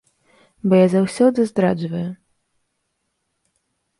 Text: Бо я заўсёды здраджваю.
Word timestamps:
Бо 0.71 0.79
я 0.79 0.85
заўсёды 0.93 1.45
здраджваю. 1.51 2.09